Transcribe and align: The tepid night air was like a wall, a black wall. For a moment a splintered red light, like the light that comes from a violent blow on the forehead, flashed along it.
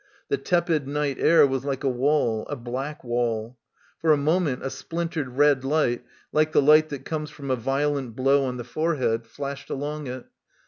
The 0.29 0.37
tepid 0.39 0.87
night 0.87 1.19
air 1.19 1.45
was 1.45 1.63
like 1.63 1.83
a 1.83 1.87
wall, 1.87 2.47
a 2.49 2.55
black 2.55 3.03
wall. 3.03 3.59
For 3.99 4.11
a 4.11 4.17
moment 4.17 4.63
a 4.65 4.71
splintered 4.71 5.37
red 5.37 5.63
light, 5.63 6.03
like 6.31 6.53
the 6.53 6.59
light 6.63 6.89
that 6.89 7.05
comes 7.05 7.29
from 7.29 7.51
a 7.51 7.55
violent 7.55 8.15
blow 8.15 8.43
on 8.45 8.57
the 8.57 8.63
forehead, 8.63 9.27
flashed 9.27 9.69
along 9.69 10.07
it. 10.07 10.25